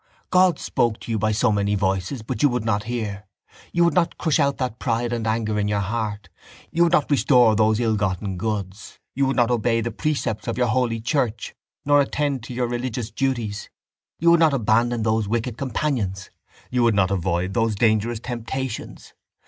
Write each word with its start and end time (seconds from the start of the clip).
God 0.31 0.57
spoke 0.57 0.99
to 1.01 1.11
you 1.11 1.19
by 1.19 1.31
so 1.31 1.51
many 1.51 1.75
voices, 1.75 2.23
but 2.23 2.41
you 2.41 2.49
would 2.49 2.65
not 2.65 2.85
hear. 2.85 3.27
You 3.71 3.85
would 3.85 3.93
not 3.93 4.17
crush 4.17 4.39
out 4.39 4.57
that 4.57 4.79
pride 4.79 5.13
and 5.13 5.27
anger 5.27 5.59
in 5.59 5.67
your 5.67 5.79
heart, 5.79 6.27
you 6.71 6.81
would 6.81 6.91
not 6.93 7.11
restore 7.11 7.55
those 7.55 7.79
ill 7.79 7.95
gotten 7.95 8.35
goods, 8.35 8.97
you 9.13 9.27
would 9.27 9.35
not 9.35 9.51
obey 9.51 9.79
the 9.79 9.91
precepts 9.91 10.47
of 10.47 10.57
your 10.57 10.65
holy 10.69 11.01
church 11.01 11.53
nor 11.85 12.01
attend 12.01 12.41
to 12.45 12.53
your 12.55 12.65
religious 12.65 13.11
duties, 13.11 13.69
you 14.17 14.31
would 14.31 14.39
not 14.39 14.55
abandon 14.55 15.03
those 15.03 15.27
wicked 15.27 15.55
companions, 15.55 16.31
you 16.71 16.81
would 16.81 16.95
not 16.95 17.11
avoid 17.11 17.53
those 17.53 17.75
dangerous 17.75 18.19
temptations. 18.19 19.13